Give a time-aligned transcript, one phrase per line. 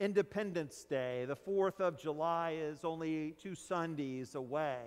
[0.00, 4.80] Independence Day, the 4th of July, is only two Sundays away.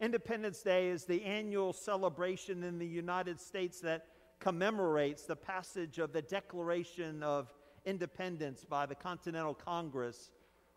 [0.00, 4.06] Independence Day is the annual celebration in the United States that
[4.40, 7.52] commemorates the passage of the Declaration of
[7.84, 10.30] Independence by the Continental Congress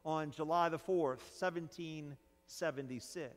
[0.04, 3.34] on July the 4th, 1776.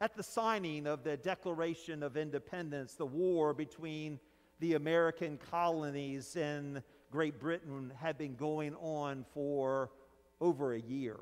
[0.00, 4.20] At the signing of the Declaration of Independence, the war between
[4.60, 6.82] the American colonies and
[7.14, 9.92] Great Britain had been going on for
[10.40, 11.20] over a year.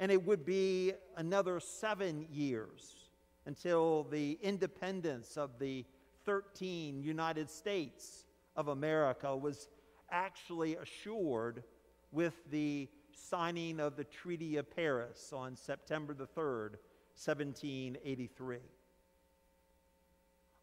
[0.00, 3.08] And it would be another seven years
[3.46, 5.84] until the independence of the
[6.24, 8.24] 13 United States
[8.56, 9.68] of America was
[10.10, 11.62] actually assured
[12.10, 16.70] with the signing of the Treaty of Paris on September the 3rd,
[17.14, 18.56] 1783.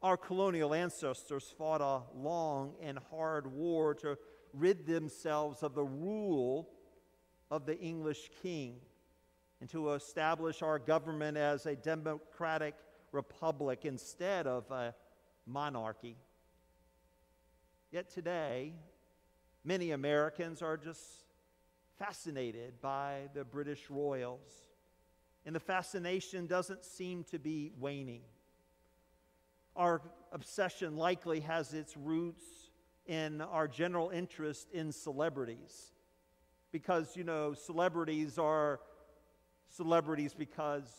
[0.01, 4.17] Our colonial ancestors fought a long and hard war to
[4.53, 6.69] rid themselves of the rule
[7.51, 8.77] of the English king
[9.59, 12.73] and to establish our government as a democratic
[13.11, 14.95] republic instead of a
[15.45, 16.17] monarchy.
[17.91, 18.73] Yet today,
[19.63, 21.01] many Americans are just
[21.99, 24.49] fascinated by the British royals,
[25.45, 28.21] and the fascination doesn't seem to be waning.
[29.75, 32.43] Our obsession likely has its roots
[33.05, 35.91] in our general interest in celebrities.
[36.71, 38.79] Because, you know, celebrities are
[39.69, 40.89] celebrities because,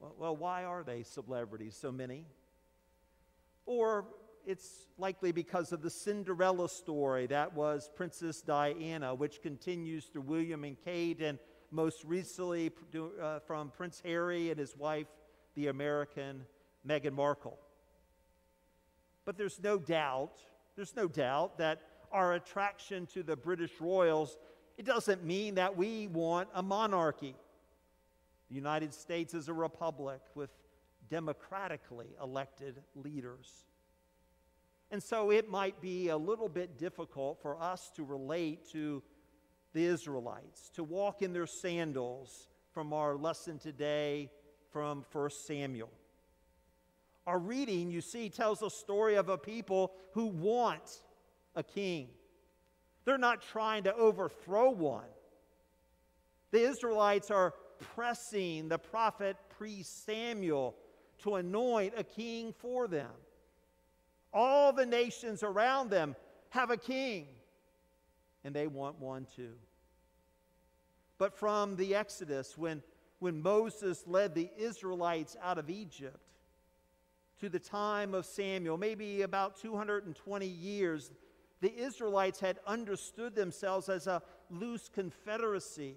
[0.00, 2.24] well, why are they celebrities, so many?
[3.64, 4.06] Or
[4.46, 10.64] it's likely because of the Cinderella story that was Princess Diana, which continues through William
[10.64, 11.38] and Kate, and
[11.72, 12.70] most recently
[13.20, 15.08] uh, from Prince Harry and his wife,
[15.56, 16.44] the American
[16.86, 17.58] Meghan Markle.
[19.24, 20.38] But there's no doubt,
[20.76, 21.80] there's no doubt that
[22.12, 24.38] our attraction to the British royals,
[24.78, 27.34] it doesn't mean that we want a monarchy.
[28.48, 30.50] The United States is a republic with
[31.08, 33.66] democratically elected leaders.
[34.90, 39.02] And so it might be a little bit difficult for us to relate to
[39.72, 44.30] the Israelites, to walk in their sandals from our lesson today
[44.70, 45.90] from 1 Samuel.
[47.26, 51.02] Our reading, you see, tells the story of a people who want
[51.54, 52.08] a king.
[53.04, 55.04] They're not trying to overthrow one.
[56.52, 57.54] The Israelites are
[57.94, 60.76] pressing the prophet priest Samuel
[61.18, 63.10] to anoint a king for them.
[64.32, 66.14] All the nations around them
[66.50, 67.26] have a king,
[68.44, 69.54] and they want one too.
[71.18, 72.82] But from the Exodus, when,
[73.18, 76.20] when Moses led the Israelites out of Egypt,
[77.40, 81.10] to the time of Samuel, maybe about 220 years,
[81.60, 85.96] the Israelites had understood themselves as a loose confederacy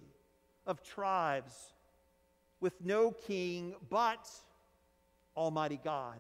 [0.66, 1.74] of tribes
[2.60, 4.30] with no king but
[5.36, 6.20] Almighty God.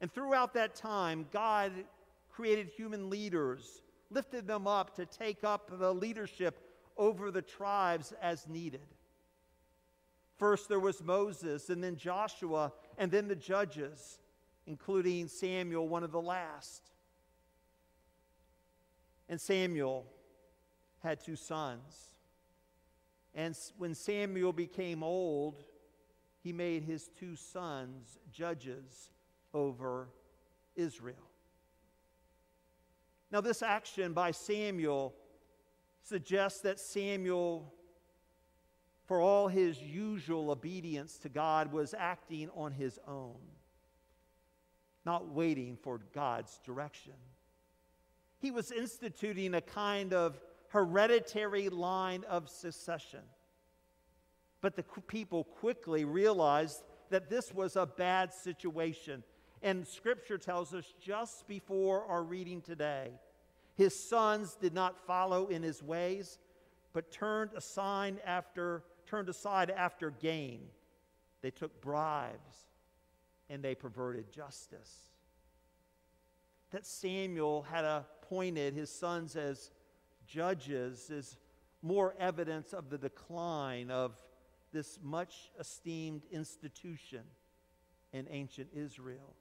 [0.00, 1.72] And throughout that time, God
[2.30, 6.60] created human leaders, lifted them up to take up the leadership
[6.96, 8.86] over the tribes as needed.
[10.36, 14.18] First, there was Moses, and then Joshua, and then the judges,
[14.66, 16.90] including Samuel, one of the last.
[19.28, 20.04] And Samuel
[21.02, 22.14] had two sons.
[23.34, 25.62] And when Samuel became old,
[26.42, 29.10] he made his two sons judges
[29.54, 30.08] over
[30.74, 31.16] Israel.
[33.30, 35.14] Now, this action by Samuel
[36.02, 37.72] suggests that Samuel
[39.08, 43.38] for all his usual obedience to God, was acting on his own,
[45.06, 47.14] not waiting for God's direction.
[48.38, 53.22] He was instituting a kind of hereditary line of succession.
[54.60, 59.24] But the people quickly realized that this was a bad situation.
[59.62, 63.12] And scripture tells us just before our reading today,
[63.74, 66.38] his sons did not follow in his ways,
[66.98, 70.62] but turned aside after turned aside after gain.
[71.42, 72.66] They took bribes
[73.48, 75.12] and they perverted justice.
[76.72, 79.70] That Samuel had appointed his sons as
[80.26, 81.36] judges is
[81.82, 84.20] more evidence of the decline of
[84.72, 87.22] this much esteemed institution
[88.12, 89.36] in ancient Israel.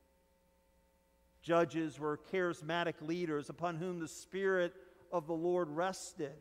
[1.42, 4.75] Judges were charismatic leaders upon whom the Spirit
[5.12, 6.36] of the Lord rested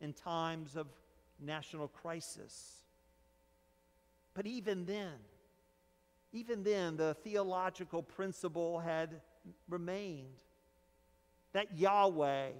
[0.00, 0.86] in times of
[1.40, 2.82] national crisis.
[4.34, 5.14] But even then,
[6.32, 9.20] even then, the theological principle had
[9.68, 10.28] remained
[11.52, 12.50] that Yahweh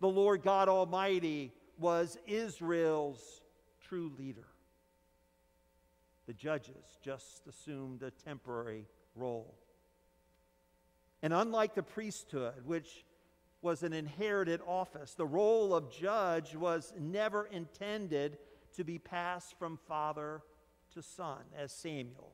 [0.00, 3.42] The Lord God Almighty was Israel's
[3.86, 4.46] true leader.
[6.26, 9.54] The judges just assumed a temporary role.
[11.22, 13.04] And unlike the priesthood, which
[13.62, 18.38] was an inherited office, the role of judge was never intended
[18.74, 20.42] to be passed from father
[20.94, 22.32] to son, as Samuel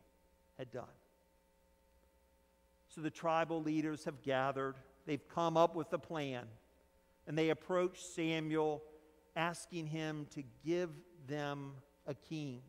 [0.59, 0.85] had done.
[2.89, 6.45] So the tribal leaders have gathered, they've come up with a plan,
[7.27, 8.83] and they approach Samuel
[9.35, 10.91] asking him to give
[11.27, 11.73] them
[12.07, 12.63] a king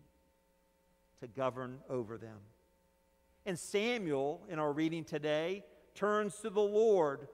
[1.21, 2.37] to govern over them.
[3.45, 5.63] And Samuel, in our reading today,
[5.95, 7.27] turns to the Lord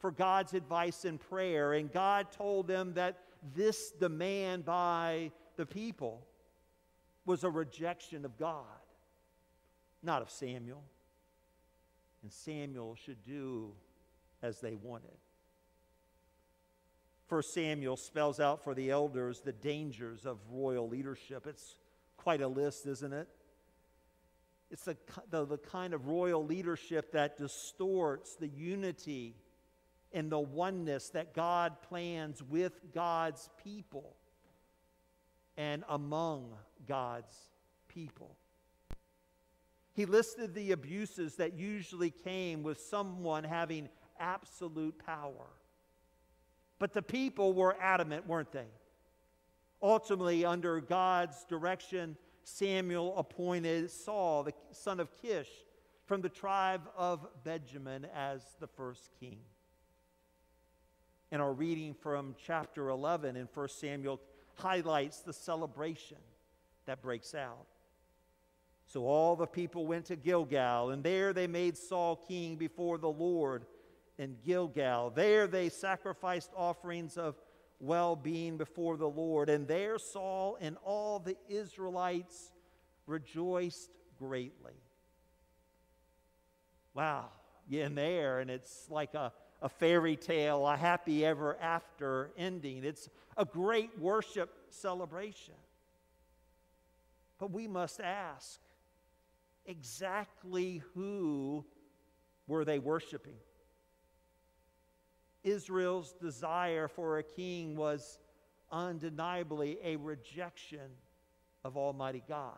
[0.00, 1.74] for God's advice and prayer.
[1.74, 3.18] And God told them that
[3.54, 6.26] this demand by the people
[7.24, 8.64] was a rejection of God,
[10.02, 10.82] not of Samuel.
[12.22, 13.72] And Samuel should do
[14.42, 15.16] as they wanted.
[17.28, 21.46] First Samuel spells out for the elders the dangers of royal leadership.
[21.46, 21.76] It's
[22.16, 23.28] quite a list, isn't it?
[24.70, 24.96] It's the,
[25.30, 29.36] the, the kind of royal leadership that distorts the unity
[30.12, 34.16] and the oneness that God plans with God's people
[35.56, 36.52] and among
[36.86, 37.36] God's
[37.88, 38.36] people.
[39.92, 45.46] He listed the abuses that usually came with someone having absolute power.
[46.78, 48.68] But the people were adamant, weren't they?
[49.82, 55.48] Ultimately, under God's direction, Samuel appointed Saul, the son of Kish,
[56.06, 59.38] from the tribe of Benjamin, as the first king.
[61.32, 64.20] And our reading from chapter 11 in 1 Samuel
[64.56, 66.18] highlights the celebration
[66.86, 67.66] that breaks out.
[68.86, 73.08] So all the people went to Gilgal, and there they made Saul king before the
[73.08, 73.64] Lord
[74.18, 75.10] in Gilgal.
[75.10, 77.36] There they sacrificed offerings of
[77.78, 79.48] well being before the Lord.
[79.48, 82.52] And there Saul and all the Israelites
[83.06, 84.74] rejoiced greatly.
[86.94, 87.30] Wow,
[87.70, 92.84] in there, and it's like a, a fairy tale, a happy ever after ending.
[92.84, 95.54] It's a great worship celebration.
[97.38, 98.60] But we must ask
[99.66, 101.64] exactly who
[102.46, 103.36] were they worshiping?
[105.42, 108.18] Israel's desire for a king was
[108.70, 110.90] undeniably a rejection
[111.64, 112.56] of Almighty God.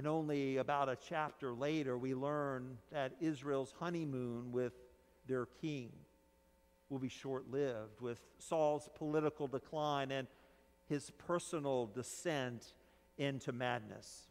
[0.00, 4.72] And only about a chapter later, we learn that Israel's honeymoon with
[5.26, 5.90] their king
[6.88, 10.26] will be short lived, with Saul's political decline and
[10.88, 12.72] his personal descent
[13.18, 14.28] into madness.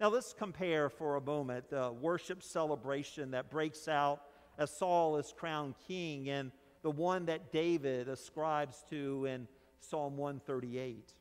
[0.00, 4.22] Now, let's compare for a moment the worship celebration that breaks out
[4.56, 6.50] as Saul is crowned king and
[6.80, 9.46] the one that David ascribes to in
[9.80, 11.12] Psalm 138.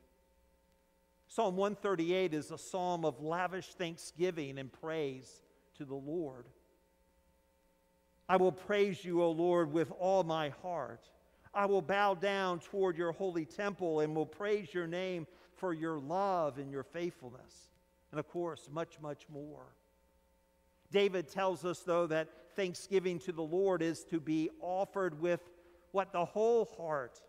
[1.36, 5.42] Psalm 138 is a psalm of lavish thanksgiving and praise
[5.78, 6.46] to the Lord.
[8.30, 11.10] I will praise you, O Lord, with all my heart.
[11.54, 15.28] I will bow down toward your holy temple and will praise your name
[15.58, 17.68] for your love and your faithfulness
[18.12, 19.66] and of course, much, much more.
[20.90, 25.42] David tells us, though, that thanksgiving to the Lord is to be offered with
[25.92, 27.20] what the whole heart,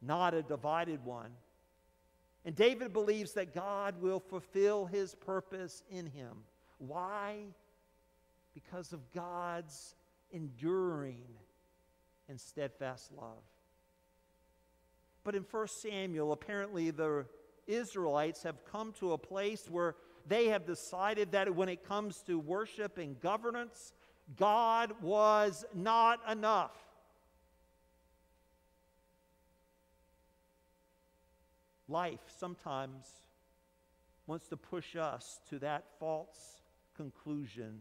[0.00, 1.30] not a divided one.
[2.44, 6.44] And David believes that God will fulfill his purpose in him.
[6.78, 7.36] Why?
[8.52, 9.94] Because of God's
[10.30, 11.24] enduring
[12.28, 13.42] and steadfast love.
[15.22, 17.24] But in 1 Samuel, apparently the
[17.66, 19.96] Israelites have come to a place where
[20.26, 23.92] they have decided that when it comes to worship and governance,
[24.36, 26.76] God was not enough.
[31.88, 33.06] Life sometimes
[34.26, 36.62] wants to push us to that false
[36.96, 37.80] conclusion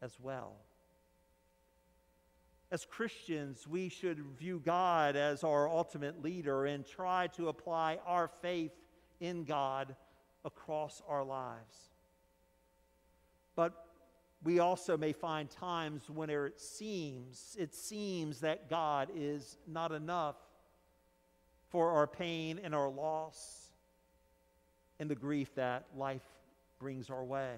[0.00, 0.54] as well.
[2.70, 8.28] As Christians, we should view God as our ultimate leader and try to apply our
[8.28, 8.72] faith
[9.20, 9.94] in God
[10.42, 11.90] across our lives.
[13.54, 13.74] But
[14.42, 20.36] we also may find times when it seems it seems that God is not enough
[21.72, 23.70] for our pain and our loss
[25.00, 26.22] and the grief that life
[26.78, 27.56] brings our way.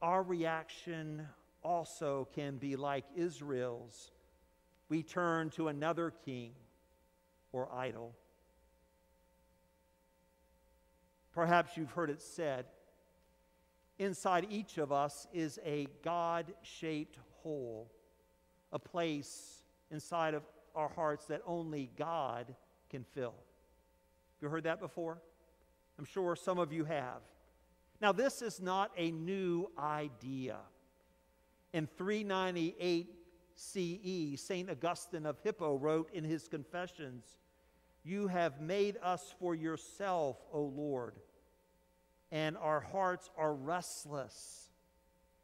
[0.00, 1.26] Our reaction
[1.64, 4.12] also can be like Israel's.
[4.88, 6.52] We turn to another king
[7.52, 8.14] or idol.
[11.34, 12.64] Perhaps you've heard it said
[13.98, 17.90] inside each of us is a God shaped hole,
[18.72, 20.44] a place inside of
[20.78, 22.54] our hearts that only God
[22.88, 23.34] can fill.
[23.34, 25.18] Have You heard that before?
[25.98, 27.20] I'm sure some of you have.
[28.00, 30.58] Now, this is not a new idea.
[31.72, 33.12] In 398
[33.56, 34.70] CE, St.
[34.70, 37.38] Augustine of Hippo wrote in his Confessions,
[38.04, 41.16] You have made us for yourself, O Lord,
[42.30, 44.70] and our hearts are restless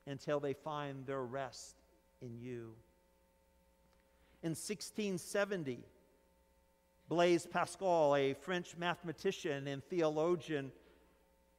[0.06, 1.74] until they find their rest
[2.22, 2.74] in you.
[4.44, 5.78] In 1670,
[7.08, 10.70] Blaise Pascal, a French mathematician and theologian,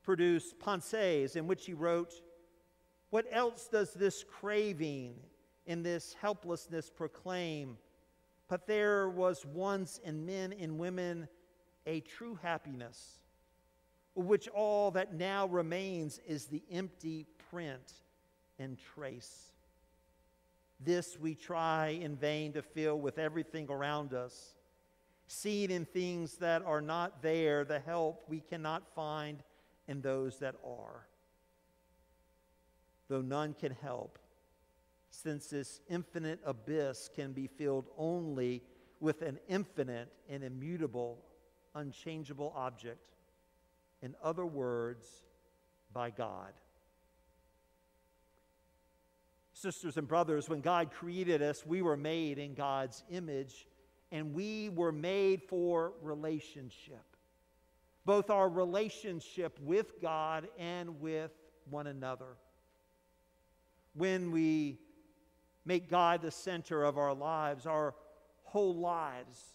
[0.03, 2.13] produced Pensées, in which he wrote,
[3.09, 5.15] What else does this craving
[5.65, 7.79] in this helplessness proclaim?
[8.49, 11.27] But there was once in men and women
[11.87, 13.17] a true happiness,
[14.15, 17.93] of which all that now remains is the empty print
[18.59, 19.54] and trace.
[20.79, 24.55] This we try in vain to fill with everything around us,
[25.27, 29.41] seeing in things that are not there the help we cannot find
[29.87, 31.07] in those that are.
[33.07, 34.19] Though none can help,
[35.09, 38.61] since this infinite abyss can be filled only
[38.99, 41.19] with an infinite and immutable,
[41.73, 43.13] unchangeable object.
[44.01, 45.05] In other words,
[45.93, 46.53] by God.
[49.55, 53.67] Sisters and brothers, when God created us, we were made in God's image
[54.11, 57.05] and we were made for relationship.
[58.03, 61.31] Both our relationship with God and with
[61.69, 62.35] one another.
[63.93, 64.77] When we
[65.63, 67.95] make God the center of our lives, our
[68.43, 69.53] whole lives,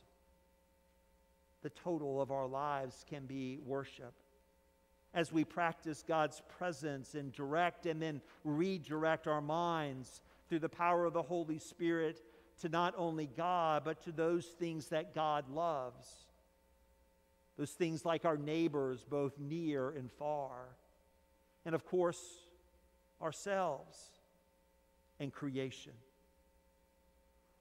[1.63, 4.15] the total of our lives can be worship
[5.15, 11.05] as we practice God's presence and direct and then redirect our minds through the power
[11.05, 12.23] of the Holy Spirit
[12.61, 16.07] to not only God, but to those things that God loves.
[17.57, 20.77] Those things like our neighbors, both near and far.
[21.65, 22.21] And of course,
[23.21, 23.99] ourselves
[25.19, 25.93] and creation.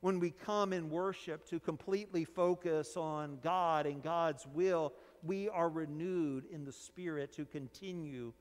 [0.02, 5.70] When we come in worship to completely focus on God and God's will, we are
[5.70, 8.34] renewed in the Spirit to continue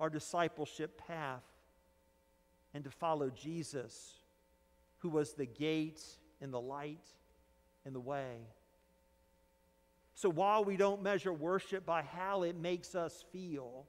[0.00, 1.42] our discipleship path
[2.74, 4.14] and to follow Jesus,
[4.98, 6.02] who was the gate
[6.40, 7.06] and the light
[7.84, 8.36] and the way.
[10.14, 13.86] So while we don't measure worship by how it makes us feel,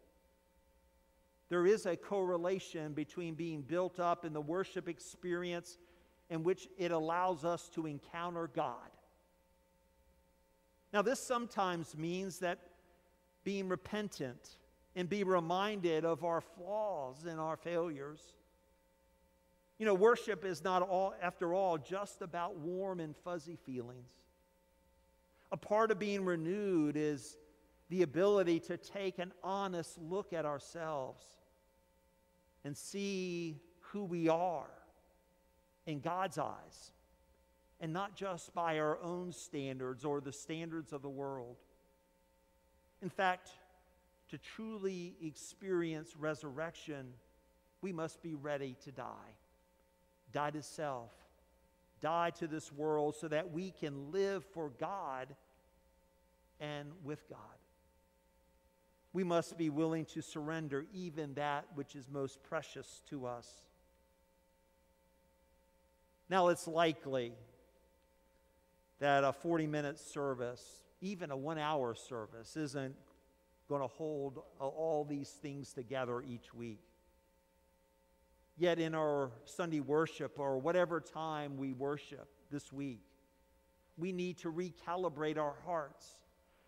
[1.49, 5.79] there is a correlation between being built up in the worship experience
[6.29, 8.89] in which it allows us to encounter God.
[10.91, 12.59] Now, this sometimes means that
[13.43, 14.57] being repentant
[14.95, 18.33] and be reminded of our flaws and our failures.
[19.77, 24.09] You know, worship is not all, after all, just about warm and fuzzy feelings.
[25.51, 27.37] A part of being renewed is
[27.89, 31.23] the ability to take an honest look at ourselves
[32.63, 34.69] and see who we are
[35.85, 36.91] in God's eyes
[37.81, 41.55] and not just by our own standards or the standards of the world.
[43.01, 43.49] In fact,
[44.29, 47.13] to truly experience resurrection,
[47.81, 49.35] we must be ready to die.
[50.31, 51.11] Die to self,
[52.01, 55.35] die to this world so that we can live for God
[56.59, 57.39] and with God.
[59.11, 63.49] We must be willing to surrender even that which is most precious to us.
[66.29, 67.33] Now, it's likely
[68.99, 72.95] that a 40 minute service, even a one hour service, isn't
[73.67, 76.81] going to hold all these things together each week.
[78.57, 83.03] Yet, in our Sunday worship or whatever time we worship this week,
[83.97, 86.19] we need to recalibrate our hearts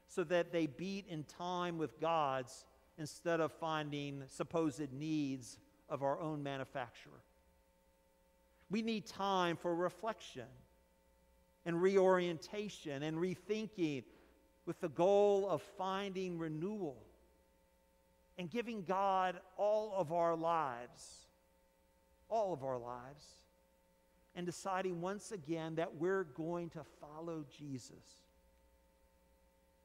[0.07, 2.65] so that they beat in time with God's
[2.97, 5.57] instead of finding supposed needs
[5.89, 7.23] of our own manufacturer.
[8.69, 10.45] We need time for reflection
[11.65, 14.03] and reorientation and rethinking
[14.65, 16.97] with the goal of finding renewal
[18.37, 21.27] and giving God all of our lives,
[22.29, 23.25] all of our lives,
[24.35, 28.15] and deciding once again that we're going to follow Jesus.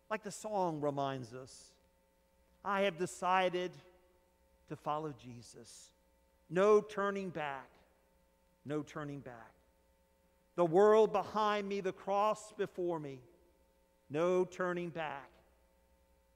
[0.09, 1.73] Like the song reminds us,
[2.65, 3.73] I have decided
[4.69, 5.91] to follow Jesus.
[6.49, 7.69] No turning back,
[8.65, 9.56] no turning back
[10.57, 13.21] the world behind me, the cross before me.
[14.11, 15.31] No turning back,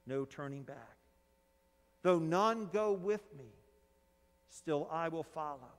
[0.05, 0.95] no turning back.
[2.03, 3.51] Though none go with me,
[4.49, 5.71] still I will follow.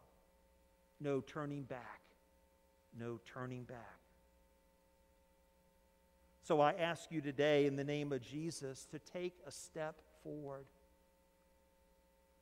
[1.01, 2.01] No turning back.
[2.99, 3.99] No turning back.
[6.45, 10.67] So I ask you today, in the name of Jesus, to take a step forward.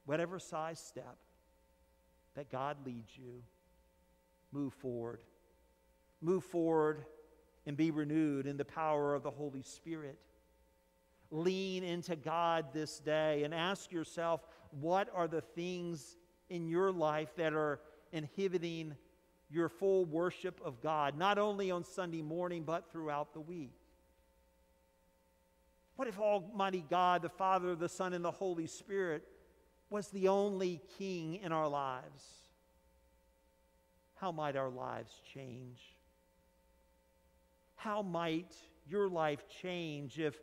[0.05, 1.17] Whatever size step
[2.35, 3.43] that God leads you,
[4.53, 5.21] move forward.
[6.21, 7.05] Move forward
[7.67, 10.19] and be renewed in the power of the Holy Spirit.
[11.31, 14.45] Lean into God this day and ask yourself
[14.81, 16.17] what are the things
[16.49, 17.81] in your life that are
[18.13, 18.95] inhibiting
[19.51, 23.75] your full worship of God, not only on Sunday morning, but throughout the week?
[25.97, 29.27] What if Almighty God, the Father, the Son, and the Holy Spirit,
[29.91, 32.25] was the only king in our lives?
[34.17, 35.79] How might our lives change?
[37.81, 38.55] How might
[38.87, 40.37] your life change if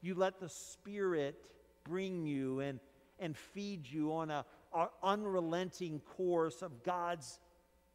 [0.00, 1.48] you let the Spirit
[1.84, 2.80] bring you and,
[3.20, 4.44] and feed you on a,
[4.74, 7.38] a unrelenting course of God's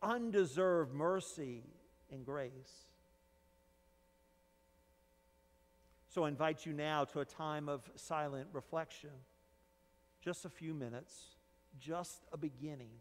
[0.01, 1.63] undeserved mercy
[2.09, 2.85] and grace?
[6.07, 9.09] So I invite you now to a time of silent reflection.
[10.21, 11.13] Just a few minutes,
[11.81, 12.91] just a beginning.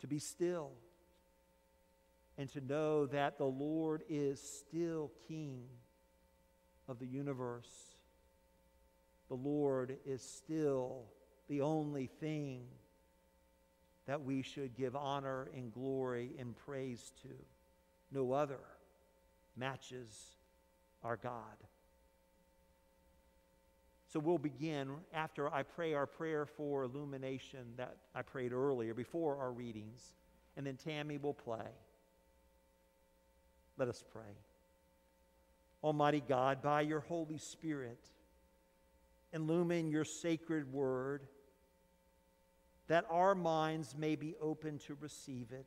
[0.00, 0.72] To be still
[2.38, 5.64] and to know that the Lord is still King
[6.88, 7.96] of the universe.
[9.28, 11.04] The Lord is still
[11.48, 12.64] the only thing
[14.06, 17.28] that we should give honor and glory and praise to.
[18.12, 18.60] No other
[19.56, 20.36] matches
[21.02, 21.56] our God.
[24.12, 29.36] So we'll begin after I pray our prayer for illumination that I prayed earlier before
[29.38, 30.14] our readings.
[30.56, 31.68] And then Tammy will play.
[33.78, 34.22] Let us pray.
[35.82, 38.00] Almighty God, by your Holy Spirit,
[39.32, 41.26] illumine your sacred word
[42.88, 45.66] that our minds may be open to receive it,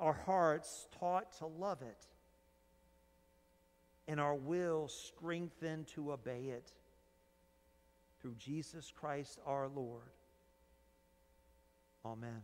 [0.00, 2.06] our hearts taught to love it,
[4.08, 6.72] and our will strengthened to obey it.
[8.20, 10.10] Through Jesus Christ our Lord.
[12.04, 12.42] Amen.